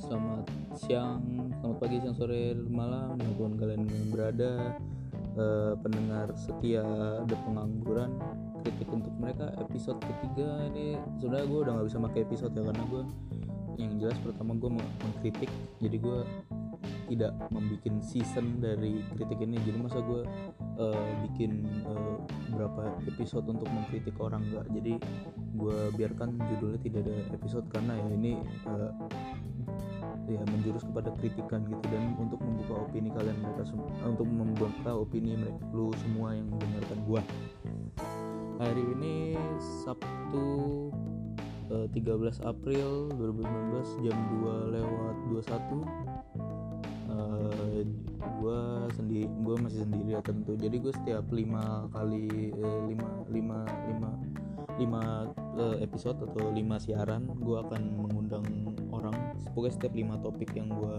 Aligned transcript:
selamat 0.00 0.44
siang, 0.80 1.20
selamat 1.60 1.76
pagi, 1.76 1.96
siang, 2.00 2.16
sore, 2.16 2.56
malam, 2.72 3.20
di 3.20 3.28
mana 3.28 3.36
pun 3.36 3.52
kalian 3.60 3.84
berada. 4.08 4.80
Eh, 5.30 5.74
pendengar 5.78 6.34
setia 6.34 6.82
The 7.28 7.36
Pengangguran, 7.46 8.18
kritik 8.66 8.90
untuk 8.90 9.14
mereka 9.20 9.54
episode 9.62 10.00
ketiga 10.02 10.66
ini. 10.72 10.98
Sebenarnya 11.22 11.46
gue 11.46 11.60
udah 11.62 11.72
nggak 11.78 11.86
bisa 11.86 11.98
pakai 12.02 12.20
episode 12.26 12.52
ya 12.56 12.62
karena 12.66 12.84
gue 12.90 13.02
yang 13.78 13.92
jelas 14.02 14.18
pertama 14.20 14.52
gue 14.58 14.70
mengkritik, 14.74 15.50
jadi 15.78 15.96
gue 16.02 16.18
tidak 17.14 17.32
membuat 17.54 18.02
season 18.02 18.58
dari 18.58 19.02
kritik 19.14 19.38
ini. 19.38 19.56
Jadi 19.62 19.76
masa 19.78 20.02
gue 20.02 20.22
uh, 20.82 21.04
bikin 21.30 21.62
uh, 21.86 22.18
berapa 22.50 22.98
episode 23.06 23.46
untuk 23.46 23.70
mengkritik 23.70 24.18
orang 24.18 24.42
nggak? 24.50 24.66
Jadi 24.76 24.92
gue 25.56 25.78
biarkan 25.94 26.40
judulnya 26.54 26.80
tidak 26.82 27.00
ada 27.06 27.16
episode 27.38 27.66
karena 27.70 27.92
ya 27.98 28.08
ini 28.18 28.32
uh, 28.66 28.92
ya 30.30 30.42
menjurus 30.46 30.82
kepada 30.86 31.10
kritikan 31.18 31.66
gitu 31.66 31.84
dan 31.90 32.14
untuk 32.18 32.40
membuka 32.42 32.86
opini 32.86 33.08
kalian 33.10 33.38
mereka 33.42 33.62
semua 33.66 33.90
untuk 34.06 34.28
membuka 34.28 34.90
opini 34.94 35.36
mereka 35.36 35.62
lu 35.74 35.90
semua 36.06 36.34
yang 36.34 36.46
mendengarkan 36.50 36.98
gue 37.04 37.22
hari 38.60 38.84
ini 38.98 39.14
Sabtu 39.82 40.46
13 41.70 42.42
April 42.42 43.14
2019 43.14 44.04
jam 44.04 44.18
2 44.42 44.74
lewat 44.74 45.14
21 45.30 46.10
uh, 47.10 47.50
eh, 47.78 47.86
gue 48.18 48.60
sendiri 48.96 49.28
gue 49.28 49.56
masih 49.60 49.80
sendiri 49.84 50.08
ya 50.16 50.22
tentu. 50.24 50.56
Jadi 50.56 50.76
gue 50.80 50.92
setiap 50.94 51.24
lima 51.30 51.86
kali 51.92 52.50
eh, 52.54 52.78
lima 52.88 53.10
lima 53.28 53.58
lima 53.90 54.10
lima 54.80 55.02
episode 55.84 56.24
atau 56.24 56.48
lima 56.56 56.80
siaran 56.80 57.28
gue 57.36 57.56
akan 57.60 57.82
mengundang 58.00 58.69
orang. 59.10 59.34
Pokoknya 59.52 59.74
setiap 59.74 59.94
lima 59.98 60.14
topik 60.22 60.50
yang 60.54 60.70
gue 60.70 60.94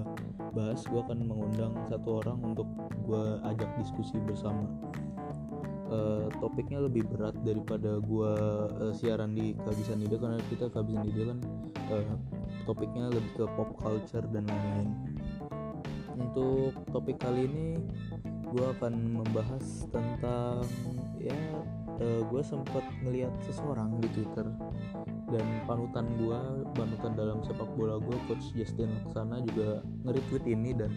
bahas 0.51 0.83
gue 0.83 0.99
akan 0.99 1.19
mengundang 1.23 1.73
satu 1.87 2.19
orang 2.19 2.37
untuk 2.43 2.67
gue 3.07 3.23
ajak 3.47 3.69
diskusi 3.79 4.19
bersama. 4.21 4.67
Uh, 5.91 6.31
topiknya 6.39 6.79
lebih 6.79 7.03
berat 7.03 7.35
daripada 7.43 7.99
gue 7.99 8.33
uh, 8.79 8.93
siaran 8.95 9.35
di 9.35 9.51
kehabisan 9.59 9.99
ide 9.99 10.15
karena 10.15 10.39
kita 10.47 10.71
kehabisan 10.71 11.03
ide 11.03 11.23
kan 11.35 11.39
uh, 11.91 12.15
topiknya 12.63 13.11
lebih 13.11 13.31
ke 13.35 13.43
pop 13.59 13.75
culture 13.75 14.23
dan 14.31 14.47
lain-lain. 14.47 14.91
Untuk 16.15 16.75
topik 16.95 17.19
kali 17.19 17.43
ini 17.47 17.67
gue 18.51 18.65
akan 18.79 19.19
membahas 19.19 19.87
tentang 19.91 20.63
ya 21.19 21.35
uh, 21.99 22.21
gue 22.23 22.41
sempat 22.43 22.83
ngeliat 23.03 23.31
seseorang 23.43 23.99
di 23.99 24.07
Twitter 24.15 24.47
dan 25.31 25.47
panutan 25.63 26.05
gue 26.19 26.39
panutan 26.75 27.11
dalam 27.15 27.39
sepak 27.41 27.67
bola 27.79 27.97
gue 28.03 28.17
coach 28.27 28.51
Justin 28.51 28.91
Laksana 29.01 29.39
juga 29.47 29.79
nge-retweet 30.03 30.45
ini 30.51 30.75
dan 30.75 30.91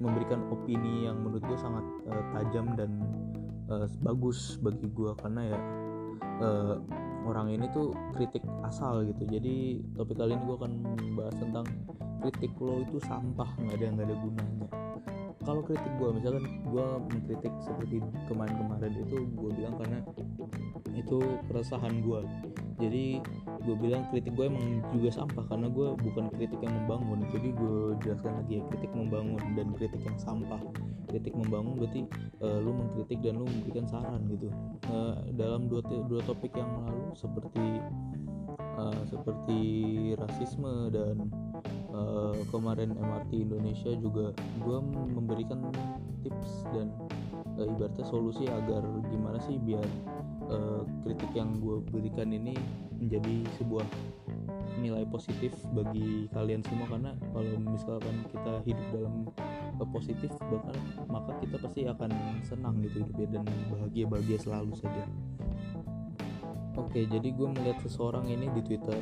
memberikan 0.00 0.40
opini 0.48 1.04
yang 1.04 1.20
menurut 1.20 1.44
gue 1.44 1.58
sangat 1.60 1.84
uh, 2.08 2.24
tajam 2.32 2.72
dan 2.74 2.90
uh, 3.68 3.86
bagus 4.00 4.56
bagi 4.64 4.88
gue 4.88 5.12
karena 5.20 5.54
ya 5.54 5.58
uh, 6.40 6.76
orang 7.24 7.52
ini 7.52 7.68
tuh 7.72 7.92
kritik 8.12 8.44
asal 8.64 9.04
gitu. 9.04 9.24
Jadi 9.24 9.80
topik 9.96 10.16
kali 10.16 10.36
ini 10.36 10.44
gue 10.44 10.56
akan 10.60 10.72
membahas 11.00 11.36
tentang 11.40 11.66
kritik 12.24 12.52
lo 12.60 12.80
itu 12.80 12.96
sampah 13.04 13.48
nggak 13.60 13.76
ada 13.80 13.86
nggak 13.96 14.06
ada 14.08 14.16
gunanya. 14.16 14.68
Kalau 15.44 15.60
kritik 15.60 15.92
gue 16.00 16.08
misalkan 16.08 16.44
gue 16.72 16.86
mengkritik 17.12 17.52
seperti 17.60 18.00
kemarin-kemarin 18.32 18.92
itu 18.96 19.28
gue 19.28 19.50
bilang 19.52 19.76
karena 19.76 20.00
itu 20.94 21.20
keresahan 21.50 22.00
gue 22.00 22.22
jadi 22.78 23.22
gue 23.64 23.76
bilang 23.80 24.04
kritik 24.12 24.36
gue 24.36 24.46
emang 24.46 24.84
juga 24.92 25.08
sampah 25.10 25.44
karena 25.48 25.72
gue 25.72 25.88
bukan 25.96 26.28
kritik 26.36 26.60
yang 26.60 26.74
membangun. 26.84 27.24
Jadi 27.32 27.48
gue 27.56 27.76
jelaskan 28.04 28.32
lagi 28.44 28.52
ya 28.60 28.62
kritik 28.68 28.92
membangun 28.92 29.40
dan 29.56 29.68
kritik 29.74 30.02
yang 30.04 30.18
sampah. 30.20 30.60
Kritik 31.08 31.32
membangun 31.32 31.80
berarti 31.80 32.02
uh, 32.44 32.58
lu 32.60 32.76
mengkritik 32.76 33.24
dan 33.24 33.40
lu 33.40 33.48
memberikan 33.48 33.84
saran 33.88 34.20
gitu. 34.28 34.52
Uh, 34.92 35.16
dalam 35.34 35.72
dua 35.72 35.80
dua 35.84 36.20
topik 36.28 36.52
yang 36.52 36.68
lalu 36.84 37.16
seperti 37.16 37.66
uh, 38.76 39.02
seperti 39.08 39.60
rasisme 40.20 40.92
dan 40.92 41.32
uh, 41.94 42.36
kemarin 42.52 42.92
MRT 42.94 43.48
Indonesia 43.48 43.92
juga 43.96 44.36
gue 44.60 44.78
memberikan 45.14 45.72
tips 46.20 46.68
dan 46.74 46.92
uh, 47.56 47.66
ibaratnya 47.66 48.04
solusi 48.06 48.44
agar 48.48 48.84
gimana 49.08 49.38
sih 49.42 49.56
biar 49.56 49.84
uh, 50.50 50.83
kritik 51.04 51.30
yang 51.36 51.60
gue 51.60 51.84
berikan 51.92 52.32
ini 52.32 52.56
menjadi 52.96 53.44
sebuah 53.60 53.84
nilai 54.80 55.04
positif 55.12 55.52
bagi 55.76 56.26
kalian 56.32 56.64
semua. 56.64 56.88
Karena 56.88 57.12
kalau 57.30 57.54
misalkan 57.60 58.16
kita 58.32 58.52
hidup 58.64 58.86
dalam 58.90 59.14
uh, 59.78 59.88
positif 59.92 60.32
bahkan 60.48 60.76
maka 61.06 61.36
kita 61.44 61.56
pasti 61.60 61.80
akan 61.84 62.10
senang 62.42 62.80
gitu 62.82 63.04
hidupnya 63.04 63.40
dan 63.40 63.46
bahagia 63.70 64.04
bahagia 64.08 64.38
selalu 64.40 64.72
saja. 64.80 65.04
Oke, 66.74 67.06
jadi 67.06 67.28
gue 67.30 67.48
melihat 67.54 67.78
seseorang 67.86 68.26
ini 68.26 68.50
di 68.50 68.62
Twitter, 68.66 68.98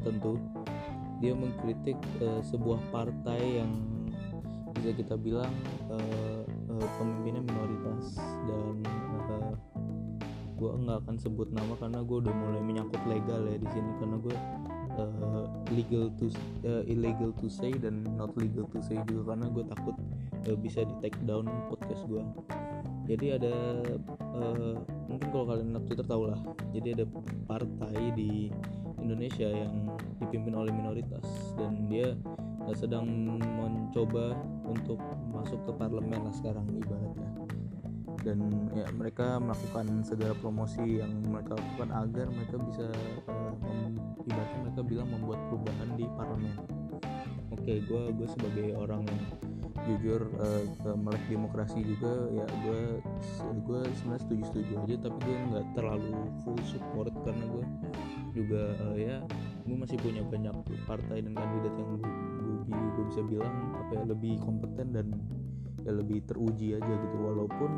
tentu 0.00 0.40
dia 1.20 1.36
mengkritik 1.36 2.00
uh, 2.24 2.40
sebuah 2.40 2.80
partai 2.88 3.60
yang 3.60 3.70
bisa 4.72 4.96
kita 4.96 5.14
bilang 5.20 5.52
uh, 5.92 6.42
uh, 6.72 6.88
pemimpinnya 6.96 7.44
minoritas 7.44 8.16
dan 8.48 8.80
uh, 9.28 9.52
gue 10.62 10.70
nggak 10.78 10.98
akan 11.02 11.16
sebut 11.18 11.50
nama 11.50 11.74
karena 11.74 12.06
gue 12.06 12.16
udah 12.22 12.34
mulai 12.38 12.62
menyangkut 12.62 13.02
legal 13.10 13.42
ya 13.50 13.58
di 13.58 13.68
sini. 13.74 13.90
Karena 13.98 14.16
gue 14.22 14.36
uh, 15.02 15.44
legal 15.74 16.06
to 16.14 16.30
uh, 16.62 16.86
illegal 16.86 17.34
to 17.34 17.50
say 17.50 17.74
dan 17.74 18.06
not 18.14 18.30
legal 18.38 18.62
to 18.70 18.78
say 18.78 18.94
juga. 19.10 19.34
Karena 19.34 19.50
gue 19.50 19.64
takut 19.66 19.96
uh, 20.46 20.56
bisa 20.62 20.86
di 20.86 20.94
take 21.02 21.18
down 21.26 21.50
podcast 21.66 22.06
gue 22.06 22.22
jadi 23.02 23.34
ada 23.34 23.54
uh, 24.38 24.78
mungkin 25.10 25.28
kalau 25.34 25.46
kalian 25.50 25.74
lihat 25.74 25.84
Twitter 25.90 26.06
tau 26.06 26.24
lah. 26.30 26.38
Jadi 26.70 26.88
ada 26.94 27.04
partai 27.50 28.14
di 28.14 28.48
Indonesia 29.02 29.50
yang 29.50 29.90
dipimpin 30.22 30.54
oleh 30.54 30.70
minoritas. 30.70 31.26
Dan 31.58 31.90
dia 31.90 32.14
sedang 32.78 33.04
mencoba 33.58 34.38
untuk 34.64 35.02
masuk 35.34 35.58
ke 35.66 35.72
parlemen 35.74 36.22
lah 36.22 36.32
sekarang 36.32 36.62
ibaratnya 36.78 37.28
dan 38.22 38.38
ya 38.72 38.86
mereka 38.94 39.42
melakukan 39.42 40.06
segala 40.06 40.34
promosi 40.38 41.02
yang 41.02 41.10
mereka 41.26 41.58
lakukan 41.58 41.90
agar 41.90 42.26
mereka 42.30 42.56
bisa 42.62 42.86
uh, 43.28 43.54
ibaratnya 44.26 44.58
mereka 44.62 44.80
bilang 44.86 45.08
membuat 45.10 45.40
perubahan 45.50 45.88
di 45.98 46.06
parlemen. 46.14 46.56
Oke 47.52 47.62
okay, 47.62 47.78
gue 47.84 48.02
gue 48.16 48.28
sebagai 48.30 48.68
orang 48.78 49.02
yang 49.06 49.20
jujur 49.82 50.30
uh, 50.38 50.94
melek 50.94 51.24
demokrasi 51.26 51.82
juga 51.82 52.30
ya 52.30 52.46
gue 52.62 53.02
gue 53.66 53.80
sebenarnya 53.98 54.22
setuju 54.22 54.42
setuju 54.54 54.72
aja 54.86 54.94
tapi 55.10 55.18
gue 55.26 55.36
nggak 55.50 55.66
terlalu 55.74 56.14
full 56.46 56.60
support 56.62 57.10
karena 57.26 57.44
gue 57.50 57.64
juga 58.30 58.62
uh, 58.86 58.94
ya 58.94 59.18
gue 59.66 59.76
masih 59.78 59.98
punya 59.98 60.22
banyak 60.26 60.54
partai 60.86 61.22
dan 61.22 61.34
kandidat 61.38 61.74
yang 61.78 61.90
gue, 61.98 62.78
gue 62.98 63.04
bisa 63.14 63.22
bilang 63.26 63.54
apa 63.78 63.92
ya 63.94 64.04
lebih 64.10 64.34
kompeten 64.42 64.86
dan 64.90 65.06
ya 65.86 65.92
lebih 65.94 66.22
teruji 66.26 66.78
aja 66.78 66.92
gitu. 66.98 67.16
Walaupun 67.18 67.70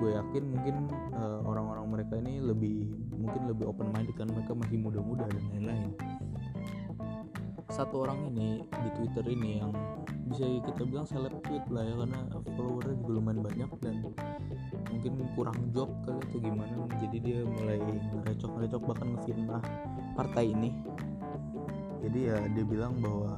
gue 0.00 0.16
yakin 0.16 0.44
mungkin 0.48 0.76
uh, 1.12 1.44
orang-orang 1.44 1.86
mereka 1.92 2.16
ini 2.16 2.40
lebih 2.40 2.88
mungkin 3.12 3.52
lebih 3.52 3.68
open 3.68 3.92
minded 3.92 4.16
karena 4.16 4.32
mereka 4.32 4.56
masih 4.56 4.78
muda-muda 4.80 5.28
dan 5.28 5.44
lain-lain. 5.52 5.90
Satu 7.70 8.02
orang 8.02 8.32
ini 8.32 8.64
di 8.64 8.90
Twitter 8.96 9.24
ini 9.30 9.60
yang 9.60 9.70
bisa 10.26 10.42
kita 10.64 10.82
bilang 10.88 11.06
seleb 11.06 11.36
tweet 11.44 11.62
lah 11.70 11.84
ya 11.84 11.94
karena 12.00 12.18
followernya 12.56 12.94
juga 13.02 13.12
lumayan 13.18 13.40
banyak 13.44 13.70
dan 13.84 13.94
mungkin 14.90 15.12
kurang 15.36 15.58
job 15.76 15.90
kali 16.02 16.18
atau 16.18 16.38
gimana. 16.40 16.74
Jadi 16.98 17.16
dia 17.20 17.38
mulai 17.44 17.78
ngerecok 18.24 18.50
ngerecok 18.56 18.82
bahkan 18.88 19.08
ngefitnah 19.14 19.62
partai 20.16 20.44
ini. 20.50 20.70
Jadi 22.00 22.18
ya 22.32 22.38
dia 22.56 22.64
bilang 22.64 22.96
bahwa 22.98 23.36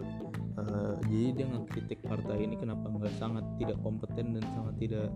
uh, 0.57 0.95
jadi 1.11 1.43
dia 1.43 1.47
ngekritik 1.51 2.01
partai 2.07 2.47
ini 2.47 2.55
kenapa 2.57 2.87
nggak 2.89 3.15
sangat 3.19 3.45
tidak 3.59 3.77
kompeten 3.83 4.39
dan 4.39 4.45
sangat 4.55 4.75
tidak 4.79 5.09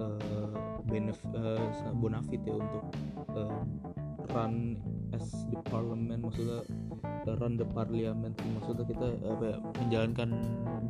uh, 0.00 0.73
benef 0.94 1.18
uh, 1.34 1.58
bonafit 1.98 2.38
ya 2.46 2.54
untuk 2.54 2.84
uh, 3.34 3.66
run 4.30 4.78
as 5.10 5.26
the 5.50 5.58
parliament 5.66 6.22
maksudnya 6.22 6.62
run 7.32 7.56
the 7.56 7.64
parliament. 7.64 8.36
Maksudnya 8.60 8.84
kita 8.84 9.06
apa 9.24 9.44
ya 9.48 9.56
menjalankan 9.80 10.30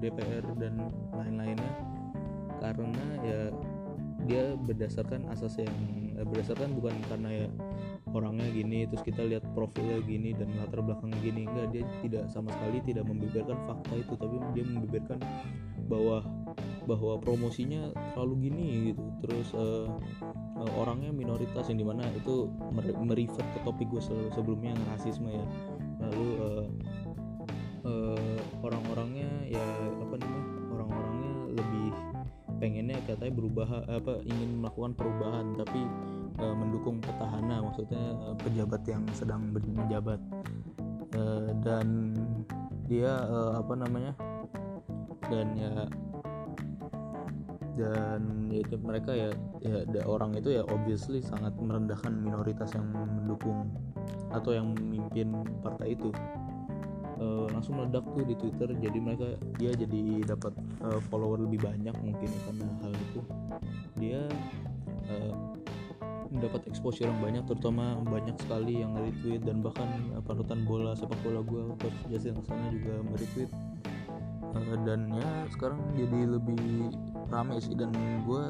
DPR 0.02 0.44
dan 0.58 0.74
lain-lainnya. 1.14 1.72
Karena 2.58 3.06
ya 3.22 3.40
dia 4.24 4.56
berdasarkan 4.56 5.28
asas 5.30 5.60
yang 5.60 5.74
eh, 6.16 6.24
berdasarkan 6.24 6.74
bukan 6.80 6.96
karena 7.12 7.44
ya 7.44 7.48
orangnya 8.14 8.46
gini 8.54 8.86
terus 8.88 9.04
kita 9.04 9.26
lihat 9.26 9.44
profilnya 9.52 10.00
gini 10.02 10.34
dan 10.34 10.50
latar 10.58 10.82
belakang 10.82 11.14
gini. 11.22 11.46
Enggak 11.46 11.70
dia 11.70 11.84
tidak 12.02 12.24
sama 12.32 12.50
sekali 12.58 12.82
tidak 12.82 13.04
membeberkan 13.06 13.58
fakta 13.68 13.94
itu 13.94 14.14
tapi 14.18 14.36
dia 14.56 14.64
membeberkan 14.66 15.18
bahwa 15.86 16.24
bahwa 16.84 17.18
promosinya 17.20 17.92
terlalu 18.14 18.48
gini 18.50 18.64
gitu. 18.92 19.04
Terus 19.24 19.48
uh, 19.56 19.88
orangnya 20.78 21.10
minoritas 21.10 21.68
yang 21.68 21.78
di 21.82 21.86
mana 21.86 22.06
itu 22.14 22.48
merefer 23.04 23.44
ke 23.54 23.58
topik 23.64 23.88
gue 23.90 24.02
sebelumnya 24.32 24.72
yang 24.76 24.82
rasisme 24.94 25.28
ya. 25.28 25.46
Lalu 26.04 26.26
uh, 26.40 26.66
uh, 27.84 28.38
orang-orangnya 28.64 29.28
ya 29.48 29.66
apa 30.00 30.14
namanya 30.18 30.44
orang-orangnya 30.72 31.32
lebih 31.54 31.88
pengennya 32.58 32.98
katanya 33.04 33.34
berubah 33.34 33.68
apa 33.90 34.24
ingin 34.24 34.62
melakukan 34.62 34.92
perubahan 34.96 35.52
tapi 35.58 35.84
uh, 36.40 36.54
mendukung 36.56 37.02
petahana 37.02 37.60
maksudnya 37.60 38.14
uh, 38.24 38.36
pejabat 38.40 38.82
yang 38.88 39.04
sedang 39.12 39.52
menjabat 39.52 40.20
uh, 41.18 41.50
dan 41.60 42.16
dia 42.88 43.10
uh, 43.10 43.60
apa 43.60 43.74
namanya 43.76 44.12
dan 45.28 45.56
ya 45.56 45.72
dan 47.74 48.50
ya 48.54 48.62
itu 48.62 48.78
mereka 48.78 49.10
ya 49.10 49.30
ya 49.62 50.02
orang 50.06 50.38
itu 50.38 50.54
ya 50.54 50.62
obviously 50.70 51.18
sangat 51.18 51.50
merendahkan 51.58 52.14
minoritas 52.14 52.70
yang 52.74 52.86
mendukung 52.94 53.66
atau 54.30 54.54
yang 54.54 54.74
memimpin 54.74 55.42
partai 55.62 55.98
itu. 55.98 56.14
Uh, 57.14 57.46
langsung 57.54 57.78
meledak 57.78 58.02
tuh 58.10 58.26
di 58.26 58.34
Twitter 58.34 58.74
jadi 58.74 58.98
mereka 58.98 59.38
dia 59.54 59.70
jadi 59.70 60.26
dapat 60.34 60.50
uh, 60.82 60.98
follower 61.06 61.46
lebih 61.46 61.62
banyak 61.62 61.94
mungkin 62.02 62.30
karena 62.46 62.66
hal 62.82 62.90
itu. 62.90 63.20
Dia 64.02 64.20
uh, 65.10 65.34
mendapat 66.34 66.66
exposure 66.66 67.06
yang 67.06 67.22
banyak 67.22 67.46
terutama 67.46 67.94
banyak 68.02 68.34
sekali 68.42 68.82
yang 68.82 68.98
retweet 68.98 69.46
dan 69.46 69.62
bahkan 69.62 69.86
uh, 70.18 70.22
panutan 70.26 70.66
bola 70.66 70.98
sepak 70.98 71.18
bola 71.22 71.46
gue 71.46 71.62
coach 71.78 71.98
Justin 72.10 72.42
sana 72.42 72.74
juga 72.74 72.98
meretweet 73.06 73.50
uh, 74.50 74.76
dan 74.82 75.14
ya 75.14 75.28
sekarang 75.54 75.78
jadi 75.94 76.34
lebih 76.34 76.90
rame 77.32 77.60
sih 77.60 77.76
dan 77.76 77.92
gue 78.24 78.42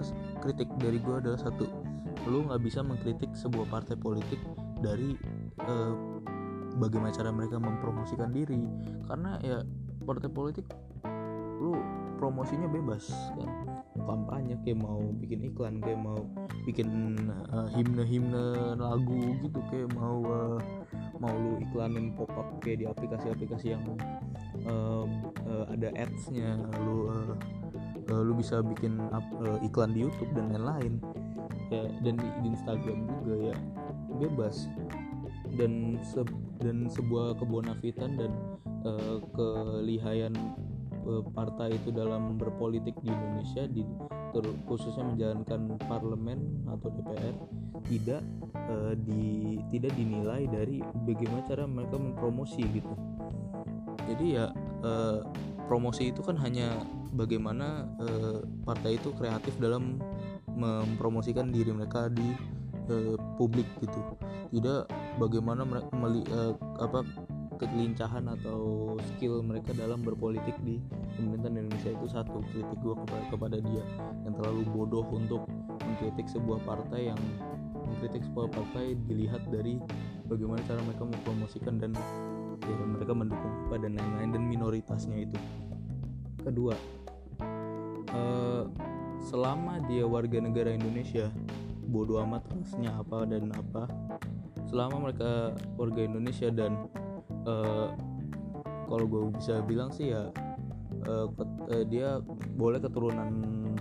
kritik 0.43 0.69
dari 0.81 0.99
gue 0.99 1.17
adalah 1.19 1.39
satu 1.39 1.67
lu 2.25 2.49
nggak 2.49 2.63
bisa 2.65 2.81
mengkritik 2.81 3.31
sebuah 3.37 3.69
partai 3.69 3.99
politik 4.01 4.41
dari 4.81 5.19
uh, 5.65 5.95
bagaimana 6.79 7.15
cara 7.15 7.31
mereka 7.31 7.57
mempromosikan 7.61 8.31
diri. 8.33 8.59
Karena 9.07 9.39
ya 9.41 9.63
partai 10.05 10.31
politik 10.31 10.67
lu 11.61 11.77
promosinya 12.19 12.67
bebas 12.67 13.11
kan? 13.39 13.49
Kampanye 13.95 14.59
kayak 14.67 14.85
mau 14.85 15.01
bikin 15.17 15.49
iklan 15.49 15.81
kayak 15.81 15.97
mau 15.97 16.19
bikin 16.67 17.17
uh, 17.55 17.69
himne-himne 17.73 18.77
lagu 18.77 19.39
gitu 19.41 19.61
kayak 19.71 19.89
mau 19.97 20.21
uh, 20.25 20.61
mau 21.23 21.33
lu 21.33 21.63
iklanin 21.63 22.13
pop 22.13 22.29
up 22.37 22.49
kayak 22.61 22.85
di 22.85 22.87
aplikasi-aplikasi 22.91 23.73
yang 23.73 23.85
uh, 24.67 25.07
uh, 25.47 25.65
ada 25.73 25.95
ads-nya 25.95 26.59
lu 26.85 27.09
uh, 27.09 27.33
uh, 28.11 28.23
lu 28.23 28.37
bisa 28.37 28.61
bikin 28.61 29.01
up, 29.13 29.25
uh, 29.41 29.59
iklan 29.65 29.93
di 29.95 30.05
YouTube 30.05 30.33
dan 30.35 30.53
lain-lain. 30.53 31.01
Ya 31.73 31.89
dan 32.05 32.15
di, 32.21 32.29
di 32.45 32.49
Instagram 32.53 32.99
juga 33.21 33.35
ya. 33.53 33.57
Bebas. 34.21 34.69
Dan 35.55 36.03
se 36.03 36.27
dan 36.59 36.91
sebuah 36.91 37.39
kebonafitan 37.39 38.19
dan 38.19 38.33
uh, 38.83 39.23
kelihayan 39.37 40.35
uh, 41.07 41.23
partai 41.33 41.77
itu 41.77 41.95
dalam 41.95 42.37
berpolitik 42.41 42.97
di 43.05 43.09
Indonesia 43.13 43.65
di 43.69 43.85
ter, 44.35 44.45
khususnya 44.67 45.05
menjalankan 45.15 45.79
parlemen 45.87 46.67
atau 46.67 46.89
DPR 46.91 47.37
tidak 47.87 48.23
uh, 48.73 48.95
di 48.97 49.59
tidak 49.71 49.93
dinilai 49.95 50.49
dari 50.49 50.81
bagaimana 51.05 51.43
cara 51.47 51.65
mereka 51.69 51.97
mempromosi 52.01 52.65
gitu. 52.73 52.95
Jadi 54.05 54.27
ya 54.37 54.51
uh, 54.85 55.21
promosi 55.67 56.13
itu 56.13 56.21
kan 56.21 56.37
hanya 56.41 56.81
bagaimana 57.15 57.89
uh, 58.01 58.41
partai 58.65 59.01
itu 59.01 59.15
kreatif 59.17 59.57
dalam 59.59 60.01
mempromosikan 60.55 61.51
diri 61.51 61.75
mereka 61.75 62.11
di 62.13 62.35
uh, 62.91 63.17
publik 63.41 63.67
gitu. 63.81 64.01
Tidak 64.55 64.87
bagaimana 65.19 65.67
mereka 65.67 65.91
meli, 65.97 66.23
uh, 66.31 66.55
apa 66.79 67.03
kelincahan 67.59 68.27
atau 68.27 68.95
skill 69.15 69.41
mereka 69.41 69.71
dalam 69.79 70.03
berpolitik 70.03 70.59
di 70.67 70.83
pemerintahan 71.17 71.65
Indonesia 71.65 71.91
itu 71.95 72.07
satu. 72.11 72.43
Kritik 72.51 72.79
gue 72.83 72.95
kepada, 73.07 73.25
kepada 73.31 73.57
dia 73.63 73.85
yang 74.27 74.35
terlalu 74.35 74.63
bodoh 74.75 75.07
untuk 75.15 75.47
mengkritik 75.83 76.27
sebuah 76.27 76.61
partai 76.67 77.15
yang 77.15 77.21
mengkritik 77.85 78.27
sebuah 78.27 78.49
partai 78.51 78.99
dilihat 79.07 79.43
dari 79.53 79.79
bagaimana 80.27 80.61
cara 80.67 80.81
mereka 80.83 81.05
mempromosikan 81.07 81.79
dan 81.79 81.93
ya, 82.65 82.77
mereka 82.85 83.13
mendukung 83.13 83.55
pada 83.69 83.87
lain-lain 83.87 84.31
dan 84.33 84.43
minoritasnya 84.49 85.29
itu. 85.29 85.39
Kedua 86.45 86.77
uh, 88.15 88.63
selama 89.21 89.83
dia 89.91 90.07
warga 90.07 90.39
negara 90.39 90.71
Indonesia 90.73 91.29
bodoh 91.85 92.23
amat 92.25 92.47
rasnya 92.49 92.91
apa 92.97 93.29
dan 93.29 93.53
apa 93.53 93.87
selama 94.71 95.11
mereka 95.11 95.53
warga 95.77 96.01
Indonesia 96.01 96.49
dan 96.49 96.89
uh, 97.45 97.93
kalau 98.89 99.07
gue 99.09 99.23
bisa 99.37 99.61
bilang 99.65 99.93
sih 99.93 100.13
ya 100.13 100.33
uh, 101.07 101.27
ket, 101.29 101.51
uh, 101.71 101.85
dia 101.87 102.19
boleh 102.57 102.81
keturunan 102.81 103.31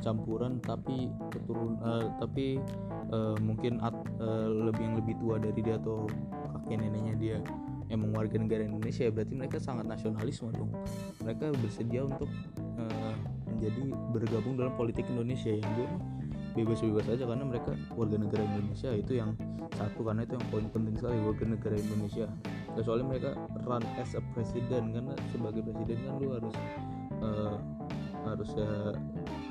campuran 0.04 0.60
tapi 0.60 1.08
keturun 1.32 1.80
uh, 1.80 2.12
tapi 2.20 2.60
uh, 3.10 3.40
mungkin 3.40 3.80
at, 3.80 3.96
uh, 4.20 4.48
lebih 4.52 4.84
yang 4.84 4.96
lebih 5.00 5.16
tua 5.24 5.40
dari 5.40 5.60
dia 5.64 5.80
atau 5.80 6.06
kakek 6.60 6.84
neneknya 6.84 7.16
dia 7.18 7.38
emang 7.94 8.10
warga 8.18 8.42
negara 8.42 8.66
Indonesia 8.66 9.06
berarti 9.13 9.34
mereka 9.38 9.57
sangat 9.62 9.86
nasionalisme 9.86 10.50
dong. 10.50 10.74
Mereka 11.22 11.54
bersedia 11.62 12.01
untuk 12.10 12.28
uh, 12.81 13.16
menjadi 13.54 13.84
bergabung 14.10 14.57
dalam 14.57 14.74
politik 14.74 15.06
Indonesia 15.06 15.54
yang 15.54 15.69
gue 15.78 15.88
bebas-bebas 16.54 17.06
aja 17.10 17.25
karena 17.25 17.45
mereka 17.45 17.74
warga 17.98 18.18
negara 18.18 18.45
Indonesia 18.45 18.94
itu 18.94 19.18
yang 19.18 19.34
satu 19.74 20.06
karena 20.06 20.22
itu 20.22 20.38
yang 20.38 20.48
poin 20.54 20.66
penting 20.69 20.95
sekali 20.98 21.18
warga 21.22 21.45
negara 21.45 21.75
Indonesia. 21.78 22.25
Kecuali 22.74 23.01
mereka 23.06 23.38
run 23.66 23.86
as 24.01 24.18
a 24.18 24.22
president 24.34 24.98
karena 24.98 25.13
sebagai 25.30 25.62
presiden 25.62 25.98
kan 26.01 26.13
lu 26.18 26.34
harus 26.34 26.56
uh, 27.22 27.57
harus 28.24 28.50
ya 28.56 28.96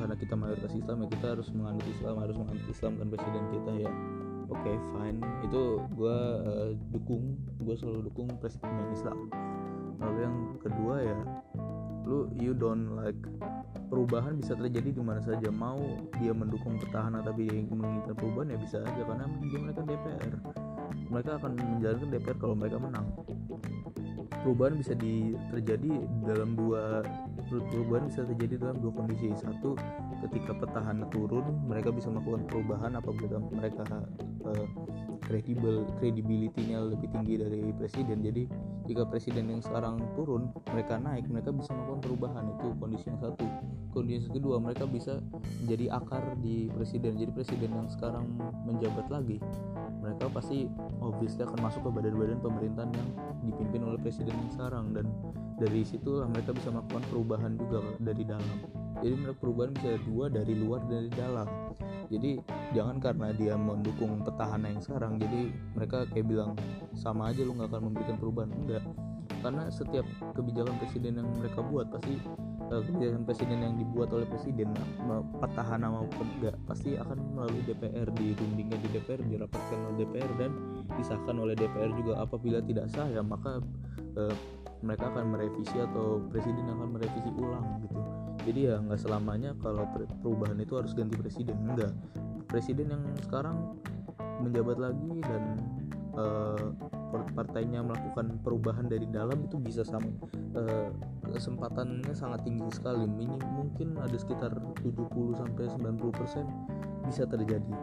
karena 0.01 0.15
kita 0.17 0.35
mayoritas 0.35 0.73
Islam 0.73 1.05
ya 1.05 1.09
kita 1.13 1.27
harus 1.37 1.49
menganut 1.53 1.87
Islam 1.87 2.15
harus 2.19 2.37
menganut 2.41 2.67
Islam 2.67 2.93
kan 2.99 3.07
presiden 3.13 3.45
kita 3.53 3.73
ya 3.87 3.91
oke 4.53 4.61
okay, 4.61 4.77
fine. 4.93 5.19
Itu 5.45 5.83
gue 5.97 6.19
uh, 6.45 6.71
dukung 6.93 7.41
gue 7.61 7.75
selalu 7.75 8.13
dukung 8.13 8.29
presiden 8.39 8.93
Islam 8.93 9.33
lalu 10.03 10.19
yang 10.27 10.37
kedua 10.59 10.95
ya 10.99 11.21
lu 12.03 12.27
you 12.35 12.51
don't 12.51 12.99
like 12.99 13.15
perubahan 13.87 14.35
bisa 14.35 14.59
terjadi 14.59 14.93
di 14.93 15.03
mana 15.03 15.23
saja. 15.23 15.49
Mau 15.49 15.79
dia 16.19 16.35
mendukung 16.35 16.77
petahana 16.77 17.23
tapi 17.23 17.47
dia 17.47 17.63
ingin 17.63 17.79
menginginkan 17.79 18.15
perubahan 18.19 18.53
ya 18.53 18.59
bisa 18.59 18.77
aja. 18.83 19.03
Karena 19.07 19.25
dia 19.47 19.59
mereka 19.63 19.81
DPR 19.87 20.35
mereka 21.13 21.37
akan 21.37 21.53
menjalankan 21.57 22.09
DPR 22.09 22.37
kalau 22.41 22.55
mereka 22.57 22.77
menang 22.81 23.07
perubahan 24.43 24.75
bisa 24.75 24.93
di, 24.99 25.39
terjadi 25.55 26.03
dalam 26.27 26.59
dua 26.59 27.07
perubahan 27.49 28.11
bisa 28.11 28.27
terjadi 28.27 28.59
dalam 28.59 28.83
dua 28.83 28.93
kondisi. 28.93 29.31
Satu 29.39 29.79
ketika 30.27 30.53
petahana 30.59 31.07
turun 31.15 31.47
mereka 31.67 31.95
bisa 31.95 32.11
melakukan 32.11 32.45
perubahan 32.51 32.93
apabila 32.99 33.39
mereka 33.55 33.87
kredibel 35.25 35.87
uh, 35.87 35.91
kredibilitinya 36.03 36.91
lebih 36.91 37.09
tinggi 37.15 37.35
dari 37.39 37.63
presiden. 37.79 38.19
Jadi 38.27 38.43
jika 38.91 39.07
presiden 39.07 39.47
yang 39.49 39.63
sekarang 39.63 40.03
turun 40.19 40.51
mereka 40.75 40.99
naik 40.99 41.31
mereka 41.31 41.55
bisa 41.55 41.71
melakukan 41.73 42.03
perubahan. 42.03 42.45
Itu 42.59 42.67
kondisi 42.77 43.07
yang 43.09 43.21
satu. 43.23 43.47
Kondisi 43.95 44.27
kedua 44.33 44.59
mereka 44.59 44.89
bisa 44.89 45.23
menjadi 45.63 45.95
akar 45.95 46.35
di 46.43 46.67
presiden. 46.75 47.15
Jadi 47.15 47.31
presiden 47.31 47.71
yang 47.71 47.89
sekarang 47.89 48.27
menjabat 48.67 49.07
lagi 49.07 49.39
mereka 50.03 50.27
pasti 50.27 50.67
obviously 50.99 51.47
akan 51.47 51.63
masuk 51.63 51.87
ke 51.87 51.91
badan-badan 51.95 52.43
pemerintahan 52.43 52.91
yang 52.91 53.09
dipimpin 53.47 53.81
oleh 53.87 53.99
presiden 54.03 54.35
yang 54.35 54.51
sekarang. 54.51 54.91
Dan 54.91 55.07
dari 55.63 55.87
situlah 55.87 56.27
mereka 56.27 56.51
bisa 56.51 56.75
melakukan 56.75 57.03
perubahan 57.07 57.53
juga 57.55 57.79
dari 58.03 58.23
dalam. 58.27 58.59
Jadi 58.99 59.15
mereka 59.15 59.39
perubahan 59.39 59.73
bisa 59.79 59.91
dua 60.03 60.25
dari 60.27 60.55
luar 60.59 60.81
dan 60.91 61.07
dari 61.07 61.11
dalam. 61.15 61.49
Jadi 62.13 62.31
jangan 62.77 62.97
karena 62.99 63.29
dia 63.33 63.55
mendukung 63.57 64.21
petahana 64.21 64.69
yang 64.69 64.83
sekarang 64.85 65.17
jadi 65.17 65.49
mereka 65.73 66.05
kayak 66.13 66.27
bilang 66.29 66.53
sama 66.93 67.33
aja 67.33 67.41
lu 67.41 67.57
nggak 67.57 67.71
akan 67.71 67.83
memberikan 67.89 68.17
perubahan. 68.19 68.51
Enggak. 68.53 68.85
Karena 69.41 69.71
setiap 69.71 70.07
kebijakan 70.35 70.77
presiden 70.83 71.19
yang 71.23 71.31
mereka 71.39 71.63
buat 71.63 71.91
pasti 71.91 72.19
kebijakan 72.81 73.23
presiden 73.29 73.59
yang 73.61 73.75
dibuat 73.77 74.09
oleh 74.17 74.25
presiden 74.25 74.73
petahana 75.37 75.93
maupun 75.93 76.27
enggak 76.39 76.57
pasti 76.65 76.97
akan 76.97 77.19
melalui 77.37 77.61
DPR 77.69 78.09
dirundingkan 78.17 78.79
di 78.81 78.89
DPR 78.97 79.21
dirapatkan 79.21 79.79
oleh 79.85 79.97
DPR 80.01 80.31
dan 80.41 80.51
disahkan 80.97 81.37
oleh 81.37 81.53
DPR 81.53 81.93
juga. 81.93 82.25
Apabila 82.25 82.65
tidak 82.65 82.89
sah 82.89 83.05
ya 83.13 83.21
maka 83.21 83.61
uh, 84.17 84.35
mereka 84.81 85.13
akan 85.13 85.37
merevisi 85.37 85.77
atau 85.77 86.25
presiden 86.33 86.65
akan 86.73 86.89
merevisi 86.97 87.29
ulang 87.37 87.85
gitu. 87.85 88.01
Jadi 88.43 88.61
ya 88.73 88.81
nggak 88.81 89.01
selamanya 89.05 89.53
kalau 89.61 89.85
perubahan 90.25 90.59
itu 90.59 90.75
harus 90.81 90.97
ganti 90.97 91.15
presiden 91.21 91.61
enggak 91.69 91.93
presiden 92.53 92.93
yang 92.93 93.05
sekarang 93.25 93.81
menjabat 94.45 94.77
lagi 94.77 95.13
dan 95.25 95.43
uh, 96.19 96.75
partainya 97.37 97.85
melakukan 97.85 98.41
perubahan 98.41 98.89
dari 98.89 99.05
dalam 99.05 99.45
itu 99.45 99.61
bisa 99.61 99.85
sama 99.85 100.09
uh, 100.57 100.89
kesempatannya 101.29 102.13
sangat 102.17 102.49
tinggi 102.49 102.69
sekali. 102.73 103.05
Minim 103.05 103.41
mungkin 103.53 104.01
ada 104.01 104.17
sekitar 104.17 104.57
70 104.81 105.13
sampai 105.37 105.65
90 105.69 106.19
persen 106.19 106.45
bisa 107.05 107.29
terjadi. 107.29 107.77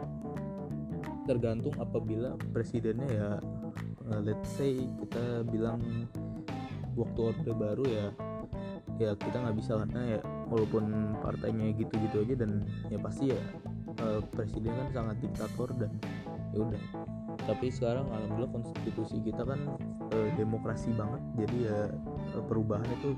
Tergantung 1.30 1.78
apabila 1.78 2.34
presidennya 2.50 3.08
ya 3.08 3.30
uh, 4.10 4.20
let's 4.20 4.50
say 4.58 4.82
kita 4.98 5.46
bilang 5.46 6.10
waktu 6.98 7.20
orde 7.22 7.52
baru 7.54 7.84
ya 7.86 8.06
ya 9.00 9.16
kita 9.16 9.36
nggak 9.40 9.56
bisa 9.56 9.80
karena 9.80 10.18
ya 10.18 10.20
walaupun 10.52 11.16
partainya 11.24 11.72
gitu-gitu 11.72 12.20
aja 12.20 12.34
dan 12.44 12.60
ya 12.92 12.98
pasti 13.00 13.32
ya 13.32 13.40
uh, 14.04 14.20
presiden 14.28 14.76
kan 14.76 14.88
sangat 14.92 15.16
diktator 15.24 15.72
dan 15.80 15.90
ya 16.52 16.58
udah 16.68 16.82
tapi 17.48 17.72
sekarang 17.72 18.08
alhamdulillah 18.08 18.52
konstitusi 18.52 19.20
kita 19.24 19.42
kan 19.44 19.60
uh, 20.12 20.28
demokrasi 20.36 20.92
banget. 20.92 21.22
Jadi 21.46 21.56
ya 21.68 21.88
uh, 22.36 22.44
perubahan 22.44 22.86
itu 23.00 23.16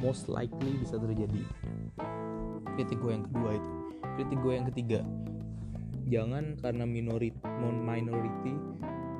most 0.00 0.26
likely 0.28 0.78
bisa 0.80 0.96
terjadi. 0.98 1.42
Kritik 2.76 2.98
gue 3.00 3.12
yang 3.12 3.24
kedua 3.28 3.50
itu. 3.56 3.70
Kritik 4.18 4.38
gue 4.40 4.52
yang 4.52 4.66
ketiga. 4.72 5.00
Jangan 6.08 6.60
karena 6.60 6.84
minority 6.84 7.32
minority 7.62 8.54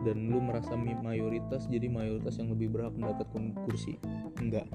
dan 0.02 0.28
lu 0.28 0.42
merasa 0.42 0.74
mayoritas 0.74 1.70
jadi 1.70 1.86
mayoritas 1.86 2.36
yang 2.42 2.50
lebih 2.50 2.74
berhak 2.74 2.92
mendapatkan 2.98 3.54
kursi. 3.64 3.96
Enggak. 4.42 4.66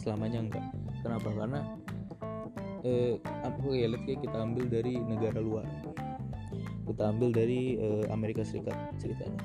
Selamanya 0.00 0.40
enggak. 0.40 0.66
Kenapa? 1.04 1.28
Karena 1.36 1.60
eh, 2.84 3.20
apa 3.44 3.60
ya 3.76 3.92
let's 3.92 4.04
kita 4.08 4.36
ambil 4.40 4.64
dari 4.72 4.96
negara 4.96 5.38
luar 5.40 5.68
kita 6.90 7.10
ambil 7.10 7.28
dari 7.30 7.78
eh, 7.78 8.04
Amerika 8.10 8.42
Serikat 8.42 8.76
ceritanya. 8.98 9.40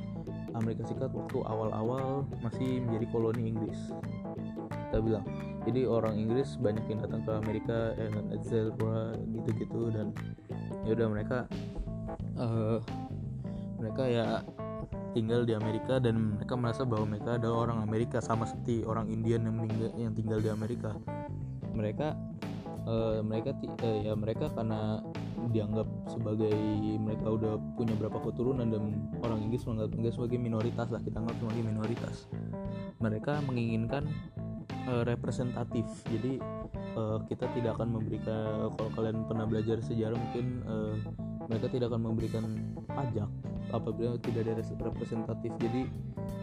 Amerika 0.55 0.87
Serikat 0.87 1.11
waktu 1.11 1.37
awal-awal 1.43 2.23
masih 2.39 2.79
menjadi 2.83 3.05
koloni 3.11 3.51
Inggris 3.51 3.91
kita 4.95 5.03
bilang. 5.03 5.25
Jadi 5.67 5.81
orang 5.89 6.15
Inggris 6.15 6.55
banyak 6.55 6.85
yang 6.87 6.99
datang 7.03 7.21
ke 7.27 7.31
Amerika 7.35 7.77
eh, 7.99 8.39
Zebra 8.45 9.11
gitu-gitu 9.27 9.91
dan 9.91 10.15
ya 10.87 10.95
udah 10.95 11.07
mereka 11.09 11.37
uh, 12.37 12.79
mereka 13.81 14.03
ya 14.05 14.25
tinggal 15.11 15.43
di 15.43 15.51
Amerika 15.51 15.99
dan 15.99 16.39
mereka 16.39 16.53
merasa 16.55 16.87
bahwa 16.87 17.11
mereka 17.11 17.35
adalah 17.35 17.67
orang 17.67 17.79
Amerika 17.83 18.23
sama 18.23 18.47
seperti 18.47 18.87
orang 18.87 19.11
Indian 19.11 19.47
yang 19.47 19.55
meninggal, 19.59 19.91
yang 19.99 20.13
tinggal 20.15 20.39
di 20.39 20.49
Amerika. 20.51 20.95
Mereka 21.75 22.15
uh, 22.85 23.19
mereka 23.25 23.51
uh, 23.83 23.97
ya 24.01 24.13
mereka 24.13 24.49
karena 24.53 25.01
dianggap 25.51 25.85
sebagai 26.09 26.55
mereka 26.97 27.27
udah 27.29 27.53
punya 27.77 27.93
berapa 27.95 28.17
keturunan 28.17 28.65
dan 28.65 28.83
orang 29.21 29.45
Inggris 29.45 29.63
menganggap 29.67 29.93
mereka 29.93 30.11
sebagai 30.17 30.39
minoritas 30.41 30.87
lah 30.89 31.01
kita 31.03 31.17
anggap 31.21 31.37
sebagai 31.37 31.63
minoritas. 31.65 32.15
Mereka 33.03 33.33
menginginkan 33.45 34.09
uh, 34.89 35.03
representatif. 35.05 35.85
Jadi 36.09 36.41
uh, 36.97 37.21
kita 37.29 37.45
tidak 37.53 37.77
akan 37.77 37.99
memberikan 37.99 38.73
kalau 38.73 38.91
kalian 38.95 39.25
pernah 39.29 39.45
belajar 39.45 39.77
sejarah 39.81 40.17
mungkin 40.17 40.45
uh, 40.65 40.95
mereka 41.45 41.69
tidak 41.69 41.93
akan 41.93 42.01
memberikan 42.09 42.43
pajak 42.89 43.29
apabila 43.69 44.17
tidak 44.21 44.49
ada 44.49 44.63
representatif. 44.65 45.51
Jadi 45.61 45.81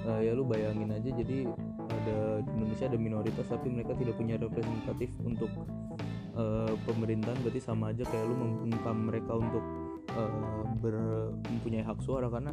uh, 0.06 0.20
ya 0.22 0.32
lu 0.34 0.46
bayangin 0.46 0.94
aja 0.94 1.10
jadi 1.10 1.50
ada 1.90 2.42
di 2.42 2.50
Indonesia 2.58 2.86
ada 2.88 2.98
minoritas 2.98 3.46
tapi 3.46 3.68
mereka 3.70 3.94
tidak 3.94 4.14
punya 4.18 4.34
representatif 4.38 5.10
untuk 5.22 5.50
uh, 6.36 6.72
pemerintahan 6.84 7.38
berarti 7.40 7.60
sama 7.60 7.92
aja 7.92 8.04
kayak 8.08 8.24
lu 8.28 8.36
membungkam 8.36 8.96
mereka 9.08 9.32
untuk 9.36 9.64
uh, 10.16 10.64
ber, 10.80 10.96
mempunyai 11.48 11.84
hak 11.84 12.00
suara. 12.00 12.28
Karena 12.28 12.52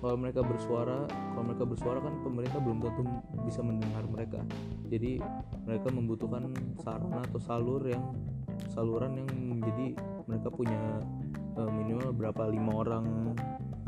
kalau 0.00 0.16
mereka 0.20 0.40
bersuara 0.44 1.08
kalau 1.08 1.44
mereka 1.44 1.64
bersuara 1.64 1.98
kan 2.04 2.14
pemerintah 2.20 2.60
belum 2.60 2.78
tentu 2.84 3.02
bisa 3.44 3.60
mendengar 3.64 4.04
mereka. 4.08 4.40
Jadi 4.88 5.20
mereka 5.64 5.88
membutuhkan 5.92 6.52
sarana 6.80 7.24
atau 7.24 7.40
salur 7.40 7.82
yang 7.88 8.04
saluran 8.70 9.18
yang 9.18 9.30
jadi 9.64 9.86
mereka 10.28 10.48
punya 10.52 10.80
uh, 11.56 11.70
minimal 11.70 12.12
berapa 12.12 12.48
lima 12.52 12.72
orang 12.84 13.06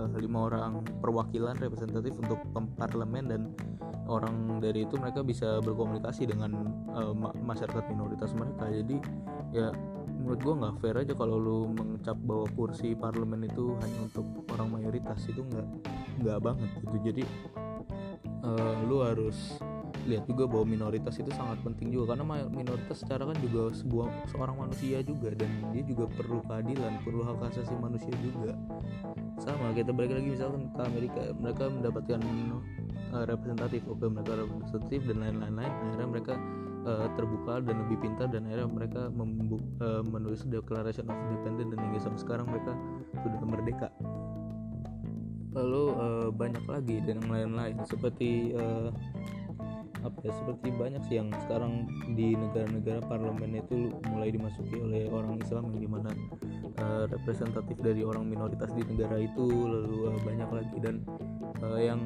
uh, 0.01 0.17
lima 0.17 0.49
orang 0.49 0.85
perwakilan 1.01 1.57
representatif 1.59 2.17
untuk 2.21 2.41
parlemen 2.77 3.25
dan 3.29 3.43
orang 4.07 4.63
dari 4.63 4.87
itu 4.87 4.95
mereka 4.99 5.21
bisa 5.27 5.59
berkomunikasi 5.63 6.31
dengan 6.31 6.55
uh, 6.95 7.13
masyarakat 7.43 7.85
minoritas 7.91 8.33
mereka. 8.33 8.71
Jadi 8.71 8.97
ya 9.55 9.71
menurut 10.07 10.41
gue 10.43 10.55
nggak 10.59 10.75
fair 10.83 10.97
aja 10.99 11.15
kalau 11.15 11.37
lu 11.39 11.59
mengecap 11.75 12.19
bahwa 12.23 12.47
kursi 12.55 12.95
parlemen 12.95 13.47
itu 13.47 13.75
hanya 13.83 13.99
untuk 14.07 14.27
orang 14.55 14.69
mayoritas. 14.81 15.27
Itu 15.27 15.43
nggak 15.47 15.67
nggak 16.23 16.39
banget 16.39 16.71
gitu. 16.83 16.97
Jadi 17.03 17.23
uh, 18.47 18.77
lu 18.87 19.03
harus 19.03 19.59
lihat 20.07 20.23
juga 20.31 20.47
bahwa 20.47 20.71
minoritas 20.71 21.19
itu 21.19 21.31
sangat 21.35 21.59
penting 21.67 21.91
juga. 21.91 22.15
Karena 22.15 22.47
minoritas 22.47 23.03
secara 23.03 23.27
kan 23.27 23.37
juga 23.43 23.75
sebuah 23.75 24.07
seorang 24.31 24.57
manusia 24.67 25.03
juga. 25.03 25.35
Dan 25.35 25.51
dia 25.75 25.83
juga 25.83 26.07
perlu 26.07 26.47
keadilan 26.47 27.03
perlu 27.03 27.27
hak 27.27 27.43
asasi 27.51 27.75
manusia 27.75 28.15
juga. 28.23 28.55
Sama 29.43 29.75
kita 29.75 29.91
balik 29.91 30.15
lagi 30.15 30.31
misalkan 30.31 30.71
ke 30.71 30.83
Amerika. 30.87 31.23
Mereka 31.35 31.65
mendapatkan 31.75 32.23
uh, 33.13 33.25
representatif. 33.29 33.83
Oke 33.87 34.07
mereka 34.09 34.39
representatif 34.39 35.01
dan 35.07 35.17
lain-lain. 35.23 35.71
Akhirnya 35.71 36.09
mereka 36.09 36.35
uh, 36.87 37.07
terbuka 37.19 37.63
dan 37.63 37.77
lebih 37.87 37.99
pintar 38.01 38.27
dan 38.31 38.47
akhirnya 38.47 38.69
mereka 38.71 39.03
uh, 39.11 40.03
menulis 40.07 40.47
Declaration 40.47 41.11
of 41.11 41.19
Independence 41.31 41.71
dan 41.75 41.81
hingga 41.83 42.01
sampai 42.01 42.21
sekarang 42.23 42.47
mereka 42.49 42.73
sudah 43.23 43.41
merdeka. 43.43 43.89
Lalu 45.57 45.85
uh, 45.97 46.29
banyak 46.31 46.65
lagi 46.69 46.97
dan 47.05 47.25
yang 47.25 47.31
lain-lain. 47.33 47.77
Seperti 47.89 48.53
uh, 48.55 48.93
apa 50.07 50.23
ya 50.23 50.33
seperti 50.39 50.69
banyak 50.71 51.03
sih 51.11 51.19
yang 51.19 51.35
sekarang 51.43 51.91
di 52.15 52.39
negara-negara 52.39 53.03
parlemen 53.11 53.59
itu 53.59 53.91
mulai 54.07 54.31
dimasuki 54.31 54.79
oleh 54.79 55.11
orang 55.11 55.43
Islam 55.43 55.75
yang 55.75 55.81
di 55.83 55.89
mana 55.91 56.11
uh, 56.79 57.05
representatif 57.11 57.75
dari 57.83 58.07
orang 58.07 58.31
minoritas 58.31 58.71
di 58.71 58.87
negara 58.87 59.19
itu 59.19 59.47
lalu 59.51 60.07
uh, 60.07 60.19
banyak 60.23 60.51
lagi 60.55 60.77
dan 60.79 61.03
uh, 61.59 61.81
yang 61.83 61.99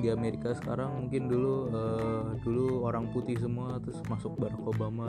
di 0.00 0.08
Amerika 0.08 0.56
sekarang 0.56 1.06
mungkin 1.06 1.28
dulu 1.28 1.54
uh, 1.70 2.34
dulu 2.42 2.88
orang 2.88 3.12
putih 3.12 3.36
semua 3.36 3.78
terus 3.80 4.00
masuk 4.08 4.36
Barack 4.40 4.60
Obama 4.64 5.06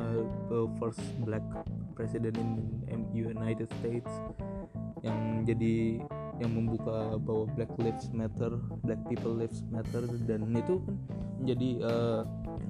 uh, 0.51 0.67
first 0.77 1.01
black 1.23 1.43
president 1.95 2.37
in 2.91 3.07
United 3.15 3.71
States 3.79 4.11
yang 5.01 5.47
jadi 5.47 5.97
yang 6.41 6.51
membuka 6.57 7.17
bahwa 7.21 7.45
Black 7.53 7.69
Lives 7.77 8.09
Matter, 8.13 8.57
Black 8.81 9.01
People 9.05 9.37
Lives 9.37 9.61
Matter 9.69 10.05
dan 10.25 10.49
itu 10.57 10.81
kan 10.81 10.95
menjadi 11.41 11.69
uh, 11.85 12.21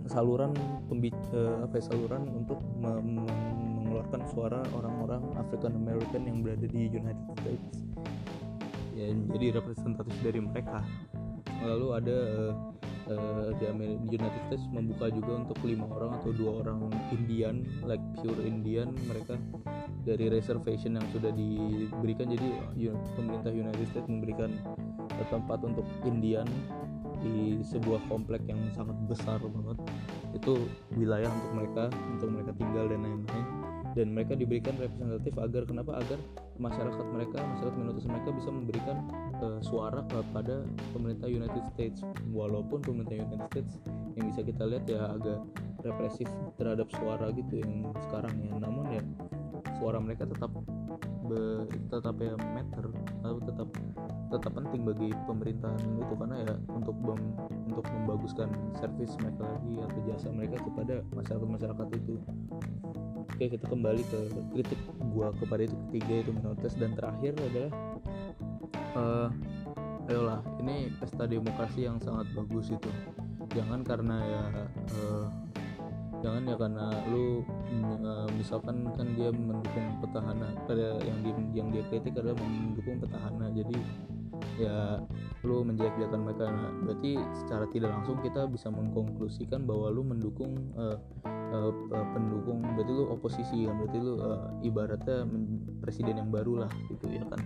saluran 0.08 0.52
pembic 0.88 1.16
uh, 1.32 1.64
apa 1.64 1.80
ya, 1.80 1.84
saluran 1.92 2.24
untuk 2.32 2.60
mengeluarkan 2.80 4.22
suara 4.32 4.60
orang-orang 4.76 5.24
African 5.40 5.76
American 5.76 6.22
yang 6.28 6.38
berada 6.44 6.68
di 6.68 6.88
United 6.88 7.28
States. 7.40 7.76
Ya 8.96 9.08
jadi 9.36 9.60
representatif 9.60 10.16
dari 10.20 10.40
mereka 10.44 10.84
lalu 11.62 11.88
ada 11.94 12.18
uh, 12.50 12.54
uh, 13.10 13.50
di 13.58 14.18
United 14.18 14.42
States 14.50 14.66
membuka 14.70 15.10
juga 15.10 15.46
untuk 15.46 15.58
lima 15.66 15.86
orang 15.90 16.18
atau 16.22 16.32
dua 16.34 16.66
orang 16.66 16.90
Indian 17.14 17.64
like 17.86 18.04
pure 18.22 18.42
Indian 18.44 18.94
mereka 19.08 19.38
dari 20.04 20.30
reservation 20.34 20.98
yang 20.98 21.08
sudah 21.14 21.30
diberikan. 21.34 22.34
Jadi 22.34 22.50
pemerintah 23.18 23.52
United 23.54 23.86
States 23.90 24.08
memberikan 24.10 24.52
tempat 25.30 25.62
untuk 25.62 25.86
Indian 26.04 26.48
di 27.22 27.62
sebuah 27.62 28.02
komplek 28.10 28.42
yang 28.50 28.58
sangat 28.74 28.98
besar 29.06 29.38
banget. 29.38 29.78
Itu 30.34 30.66
wilayah 30.98 31.30
untuk 31.30 31.52
mereka 31.54 31.84
untuk 32.10 32.30
mereka 32.34 32.52
tinggal 32.58 32.90
dan 32.90 33.06
lain-lain 33.06 33.61
dan 33.92 34.16
mereka 34.16 34.34
diberikan 34.40 34.76
representatif 34.80 35.34
agar 35.36 35.64
kenapa? 35.68 35.92
Agar 36.00 36.20
masyarakat 36.62 37.06
mereka 37.12 37.38
masyarakat 37.42 37.76
minoritas 37.76 38.08
mereka 38.08 38.30
bisa 38.32 38.50
memberikan 38.54 38.98
uh, 39.42 39.60
suara 39.60 40.02
kepada 40.08 40.64
pemerintah 40.96 41.28
United 41.28 41.64
States. 41.74 42.00
Walaupun 42.32 42.80
pemerintah 42.86 43.18
United 43.20 43.42
States 43.52 43.72
yang 44.16 44.26
bisa 44.32 44.42
kita 44.46 44.64
lihat 44.68 44.86
ya 44.88 45.12
agak 45.12 45.40
represif 45.82 46.30
terhadap 46.56 46.88
suara 46.96 47.34
gitu 47.36 47.60
yang 47.60 47.92
sekarang 48.08 48.36
ya. 48.40 48.54
Namun 48.62 48.86
ya 48.96 49.04
suara 49.82 49.98
mereka 49.98 50.30
tetap 50.30 50.52
be, 51.26 51.66
tetap 51.90 52.16
ya 52.22 52.38
matter 52.38 52.86
atau 53.26 53.40
tetap 53.44 53.70
tetap 54.32 54.52
penting 54.56 54.88
bagi 54.88 55.10
pemerintahan 55.28 55.82
itu. 56.00 56.14
Karena 56.16 56.38
ya 56.48 56.54
untuk 56.72 56.96
bem, 57.04 57.20
untuk 57.68 57.84
membaguskan 57.92 58.48
servis 58.80 59.12
mereka 59.20 59.44
lagi 59.44 59.74
atau 59.84 60.00
jasa 60.08 60.28
mereka 60.32 60.56
kepada 60.64 61.04
masyarakat 61.12 61.48
masyarakat 61.50 61.88
itu 62.00 62.16
oke 63.32 63.46
kita 63.58 63.66
kembali 63.66 64.04
ke 64.06 64.20
kritik 64.52 64.80
gua 65.16 65.32
kepada 65.40 65.66
itu 65.66 65.76
ketiga 65.90 66.28
itu 66.28 66.32
minoritas. 66.36 66.74
Dan 66.76 66.92
terakhir 66.94 67.34
adalah 67.40 67.72
uh, 68.96 69.30
ayolah 70.12 70.42
ini 70.60 70.92
pesta 71.00 71.24
demokrasi 71.26 71.88
yang 71.88 71.98
sangat 72.04 72.28
bagus 72.36 72.70
itu. 72.70 72.92
Jangan 73.56 73.84
karena 73.88 74.18
ya 74.22 74.44
uh, 75.00 75.28
jangan 76.22 76.46
ya 76.46 76.56
karena 76.60 76.86
lu 77.10 77.42
uh, 77.82 78.30
misalkan 78.38 78.86
kan 78.94 79.08
dia 79.18 79.34
mendukung 79.34 79.88
petahana 80.06 80.54
pada 80.70 81.02
yang 81.02 81.20
di, 81.26 81.32
yang 81.58 81.68
dia 81.74 81.84
kritik 81.90 82.14
adalah 82.14 82.38
mendukung 82.38 83.02
petahana. 83.02 83.50
Jadi 83.56 83.78
ya 84.60 85.02
lu 85.42 85.66
menjelek-jelekan 85.66 86.22
mereka. 86.22 86.46
Nah, 86.50 86.72
berarti 86.86 87.18
secara 87.34 87.66
tidak 87.74 87.90
langsung 87.98 88.22
kita 88.22 88.46
bisa 88.46 88.70
mengkonklusikan 88.70 89.66
bahwa 89.66 89.90
lu 89.90 90.06
mendukung 90.06 90.54
uh, 90.78 90.98
uh, 91.52 92.08
pendukung 92.16 92.64
berarti 92.64 92.92
lu 92.92 93.06
oposisi 93.12 93.68
kan? 93.68 93.76
Berarti 93.84 93.98
lu 94.00 94.14
uh, 94.18 94.50
ibaratnya 94.64 95.28
presiden 95.84 96.18
yang 96.18 96.30
baru 96.32 96.66
lah 96.66 96.72
gitu 96.90 97.06
ya 97.12 97.24
kan? 97.28 97.42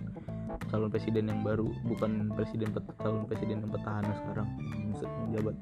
Calon 0.70 0.90
presiden 0.90 1.28
yang 1.28 1.42
baru 1.44 1.68
bukan 1.84 2.32
presiden 2.32 2.72
calon 3.02 3.26
presiden 3.28 3.66
yang 3.66 3.70
petahana 3.70 4.12
sekarang 4.24 4.48
menjabat. 5.26 5.56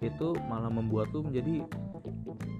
Itu 0.00 0.38
malah 0.46 0.70
membuat 0.70 1.10
lu 1.12 1.26
menjadi 1.26 1.66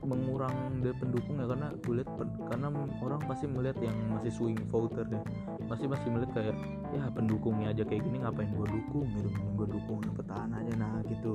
mengurang 0.07 0.55
dari 0.87 0.95
pendukung 1.03 1.43
ya 1.43 1.51
karena 1.51 1.69
gue 1.83 1.95
lihat 1.99 2.11
karena 2.47 2.71
orang 3.03 3.21
pasti 3.27 3.51
melihat 3.51 3.75
yang 3.83 3.97
masih 4.15 4.31
swing 4.31 4.55
voter 4.71 5.03
ya 5.11 5.19
masih 5.67 5.91
masih 5.91 6.09
melihat 6.15 6.31
kayak 6.39 6.57
ya 6.95 7.11
pendukungnya 7.11 7.75
aja 7.75 7.83
kayak 7.83 8.07
gini 8.07 8.23
ngapain 8.23 8.51
gue 8.55 8.67
dukung 8.71 9.11
gitu? 9.19 9.29
Gue 9.59 9.67
dukung 9.67 9.99
petahana 10.15 10.63
aja. 10.63 10.73
Nah 10.79 11.03
gitu. 11.11 11.35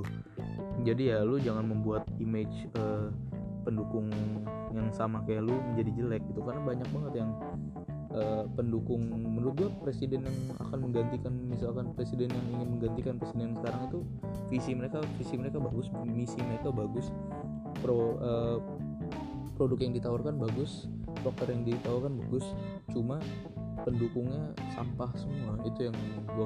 Jadi 0.87 1.11
ya 1.11 1.21
lu 1.27 1.37
jangan 1.37 1.67
membuat 1.67 2.07
image 2.17 2.71
uh, 2.79 3.11
pendukung 3.61 4.09
yang 4.71 4.89
sama 4.93 5.21
kayak 5.25 5.45
lu 5.45 5.55
menjadi 5.73 5.91
jelek 6.03 6.21
gitu. 6.29 6.41
Karena 6.41 6.61
banyak 6.61 6.89
banget 6.89 7.13
yang 7.25 7.31
uh, 8.13 8.45
pendukung. 8.53 9.01
Menurut 9.11 9.53
gue 9.57 9.69
presiden 9.83 10.25
yang 10.25 10.37
akan 10.59 10.79
menggantikan 10.89 11.33
misalkan 11.49 11.93
presiden 11.93 12.29
yang 12.31 12.45
ingin 12.59 12.67
menggantikan 12.77 13.15
presiden 13.21 13.53
yang 13.53 13.57
sekarang 13.59 13.81
itu 13.87 13.99
visi 14.51 14.71
mereka 14.75 14.99
visi 15.15 15.35
mereka 15.39 15.57
bagus 15.61 15.87
misi 16.05 16.39
mereka 16.41 16.69
bagus. 16.73 17.09
Pro 17.79 18.19
uh, 18.19 18.57
produk 19.55 19.77
yang 19.77 19.93
ditawarkan 19.93 20.41
bagus 20.41 20.89
broker 21.21 21.47
yang 21.47 21.63
ditawarkan 21.63 22.17
bagus. 22.17 22.45
Cuma 22.89 23.21
pendukungnya 23.85 24.53
sampah 24.73 25.09
semua. 25.15 25.57
Itu 25.65 25.89
yang 25.89 25.95
gue 26.33 26.45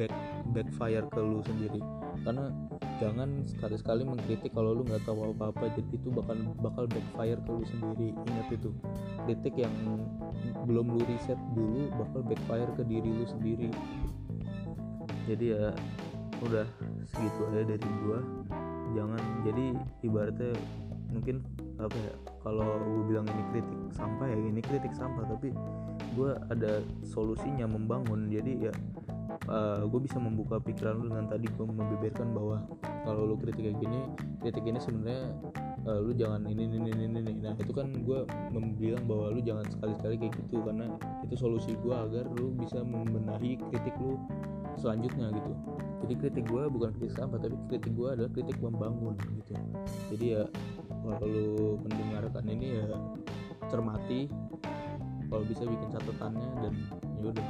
back 0.00 0.12
backfire 0.56 1.04
ke 1.12 1.20
lu 1.20 1.44
sendiri. 1.44 1.80
Karena 2.24 2.48
jangan 2.96 3.44
sekali-sekali 3.44 4.02
mengkritik 4.08 4.52
kalau 4.56 4.72
lu 4.72 4.82
nggak 4.88 5.04
tahu 5.04 5.36
apa-apa. 5.36 5.68
Jadi 5.76 6.00
itu 6.00 6.08
bakal 6.08 6.40
bakal 6.64 6.84
backfire 6.88 7.40
ke 7.44 7.50
lu 7.52 7.64
sendiri. 7.68 8.08
Ingat 8.16 8.48
itu. 8.56 8.70
Kritik 9.28 9.54
yang 9.60 9.74
belum 10.64 10.96
lu 10.96 11.00
riset 11.04 11.36
dulu 11.52 11.92
bakal 12.00 12.20
backfire 12.24 12.70
ke 12.76 12.82
diri 12.88 13.10
lu 13.12 13.24
sendiri. 13.28 13.68
Jadi 15.28 15.52
ya 15.52 15.76
udah 16.40 16.66
segitu 17.04 17.40
aja 17.52 17.62
dari 17.76 17.88
gua. 18.00 18.20
Jangan 18.96 19.22
jadi 19.46 19.66
ibaratnya 20.02 20.52
mungkin 21.10 21.42
apa 21.80 21.96
ya 21.96 22.14
kalau 22.44 22.76
gue 22.76 23.04
bilang 23.10 23.26
ini 23.26 23.42
kritik 23.50 23.78
sampah 23.94 24.26
ya 24.28 24.36
ini 24.36 24.62
kritik 24.64 24.92
sampah. 24.96 25.24
Tapi 25.30 25.54
gue 26.18 26.30
ada 26.50 26.82
solusinya 27.06 27.70
membangun. 27.70 28.26
Jadi 28.28 28.66
ya 28.66 28.72
uh, 29.48 29.80
eh, 29.80 29.88
gue 29.88 30.00
bisa 30.04 30.20
membuka 30.20 30.60
pikiran 30.60 31.00
lu 31.00 31.04
dengan 31.08 31.26
tadi 31.30 31.46
gue 31.48 31.66
membeberkan 31.66 32.34
bahwa 32.36 32.66
kalau 33.06 33.24
lu 33.24 33.34
kritik 33.40 33.70
kayak 33.70 33.78
gini 33.80 34.00
kritik 34.44 34.64
ini 34.66 34.78
sebenarnya 34.82 35.32
uh, 35.88 36.00
lu 36.02 36.12
jangan 36.12 36.44
ini 36.44 36.68
ini 36.68 36.90
ini 36.92 37.04
ini, 37.08 37.32
nah 37.40 37.56
itu 37.56 37.72
kan 37.72 37.88
gue 37.92 38.20
membilang 38.52 39.04
bahwa 39.08 39.32
lu 39.32 39.40
jangan 39.40 39.64
sekali-sekali 39.70 40.14
kayak 40.20 40.32
gitu 40.44 40.60
karena 40.60 40.86
itu 41.24 41.34
solusi 41.38 41.72
gue 41.80 41.94
agar 41.94 42.28
lu 42.36 42.52
bisa 42.58 42.84
membenahi 42.84 43.56
kritik 43.72 43.96
lu 44.00 44.20
selanjutnya 44.76 45.32
gitu. 45.32 45.52
Jadi 46.00 46.14
kritik 46.16 46.44
gue 46.48 46.62
bukan 46.72 46.90
kritik 46.96 47.14
sampah 47.16 47.40
tapi 47.40 47.56
kritik 47.68 47.92
gue 47.92 48.08
adalah 48.08 48.30
kritik 48.32 48.56
membangun 48.60 49.16
gitu. 49.40 49.52
Jadi 50.12 50.26
ya 50.36 50.42
kalau 50.88 51.18
lu 51.24 51.76
mendengarkan 51.84 52.44
ini 52.48 52.80
ya 52.80 52.86
cermati. 53.68 54.28
Kalau 55.30 55.46
bisa 55.46 55.62
bikin 55.62 55.94
catatannya 55.94 56.48
dan 56.58 56.74
ya 57.22 57.30
udah 57.30 57.46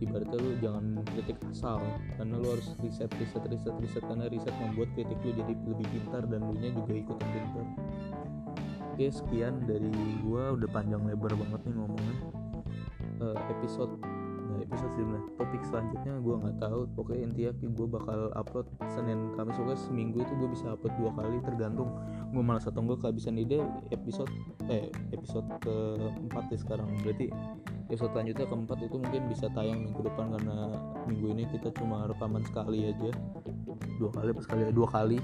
ibaratnya 0.00 0.38
lu 0.38 0.50
jangan 0.60 0.84
kritik 1.14 1.38
asal 1.48 1.80
karena 2.16 2.34
lu 2.36 2.48
harus 2.52 2.68
riset 2.84 3.10
riset 3.16 3.44
riset 3.48 3.74
riset 3.80 4.04
karena 4.04 4.26
riset 4.28 4.54
membuat 4.60 4.88
kritik 4.92 5.18
lu 5.24 5.32
jadi 5.32 5.52
lebih 5.54 5.86
pintar 5.92 6.22
dan 6.28 6.40
lu 6.44 6.54
nya 6.60 6.70
juga 6.72 6.92
ikutan 6.92 7.28
pintar. 7.32 7.66
Oke 8.96 9.12
sekian 9.12 9.60
dari 9.68 9.92
gua. 10.24 10.56
Udah 10.56 10.68
panjang 10.72 11.04
lebar 11.04 11.36
banget 11.36 11.60
nih 11.68 11.74
ngomongnya. 11.76 12.16
Uh, 13.16 13.36
episode 13.52 13.92
nah 14.46 14.62
episode 14.62 14.92
sebelumnya 14.94 15.20
topik 15.36 15.62
selanjutnya 15.68 16.14
gue 16.16 16.34
nggak 16.40 16.56
tahu. 16.64 16.80
Pokoknya 16.96 17.22
intinya 17.28 17.52
gue 17.60 17.88
bakal 17.92 18.20
upload 18.32 18.68
senin 18.88 19.36
kamis 19.36 19.56
pokoknya 19.60 19.80
seminggu 19.84 20.18
itu 20.24 20.32
gue 20.40 20.48
bisa 20.48 20.72
upload 20.72 20.94
dua 20.96 21.10
kali 21.12 21.36
tergantung 21.44 21.92
gue 22.32 22.42
malas 22.44 22.64
atau 22.64 22.80
enggak 22.80 23.04
kehabisan 23.04 23.36
ide 23.36 23.60
episode 23.92 24.32
eh 24.72 24.88
episode 25.12 25.44
keempat 25.60 26.44
ya 26.48 26.58
sekarang. 26.60 26.88
Berarti 27.04 27.28
episode 27.86 28.10
selanjutnya 28.18 28.46
keempat 28.50 28.78
itu 28.82 28.96
mungkin 28.98 29.22
bisa 29.30 29.46
tayang 29.54 29.86
minggu 29.86 30.00
depan 30.10 30.34
karena 30.34 30.74
minggu 31.06 31.26
ini 31.38 31.44
kita 31.54 31.70
cuma 31.78 32.10
rekaman 32.10 32.42
sekali 32.42 32.90
aja. 32.90 33.10
Dua 34.02 34.10
kali 34.10 34.30
pas 34.34 34.46
kali 34.50 34.62
dua 34.74 34.88
kali. 34.90 35.18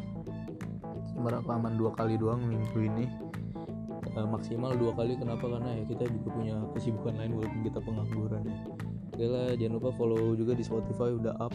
Cuma 1.12 1.34
rekaman 1.34 1.74
dua 1.74 1.90
kali 1.98 2.14
doang 2.14 2.46
minggu 2.46 2.78
ini. 2.78 3.06
Uh, 4.12 4.28
maksimal 4.28 4.76
dua 4.78 4.94
kali 4.94 5.18
kenapa? 5.18 5.42
Karena 5.42 5.74
ya 5.74 5.84
kita 5.90 6.04
juga 6.06 6.28
punya 6.36 6.54
kesibukan 6.78 7.14
lain 7.18 7.32
walaupun 7.34 7.60
kita 7.66 7.78
pengangguran 7.82 8.42
ya. 8.46 8.58
Oke 9.12 9.26
lah 9.26 9.48
jangan 9.58 9.74
lupa 9.82 9.90
follow 9.98 10.38
juga 10.38 10.52
di 10.54 10.62
Spotify 10.62 11.10
udah 11.18 11.34
up. 11.42 11.54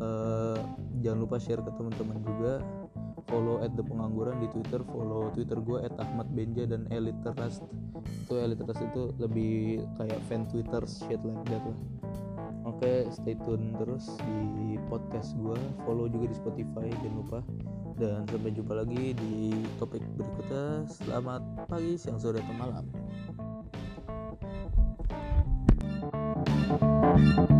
Uh, 0.00 0.56
jangan 1.02 1.26
lupa 1.26 1.36
share 1.42 1.60
ke 1.60 1.70
teman-teman 1.74 2.22
juga 2.24 2.64
follow 3.30 3.62
at 3.62 3.72
the 3.78 3.84
pengangguran 3.86 4.42
di 4.42 4.50
Twitter 4.50 4.82
follow 4.90 5.30
Twitter 5.30 5.56
gue 5.62 5.78
at 5.86 5.94
Ahmad 6.02 6.26
Benja 6.34 6.66
dan 6.66 6.90
Elite 6.90 7.22
Trust. 7.22 7.62
Itu 8.26 8.42
Elite 8.42 8.66
Trust 8.66 8.82
itu 8.82 9.14
lebih 9.22 9.86
kayak 9.96 10.20
fan 10.26 10.44
Twitter 10.50 10.82
shit 10.84 11.22
like 11.22 11.40
that 11.48 11.62
lah. 11.62 11.78
Oke 12.68 12.84
okay, 12.84 12.98
stay 13.08 13.38
tune 13.40 13.72
terus 13.78 14.04
di 14.20 14.76
podcast 14.92 15.32
gue 15.38 15.56
follow 15.86 16.10
juga 16.10 16.28
di 16.28 16.36
Spotify 16.36 16.90
jangan 17.00 17.16
lupa. 17.16 17.38
Dan 17.96 18.26
sampai 18.28 18.50
jumpa 18.52 18.74
lagi 18.74 19.14
di 19.16 19.54
topik 19.78 20.02
berikutnya. 20.18 20.84
Selamat 20.90 21.40
pagi 21.70 21.96
siang 21.96 22.18
sore 22.18 22.42
atau 22.42 22.56
malam. 22.58 22.84
thank 27.10 27.50
you 27.50 27.59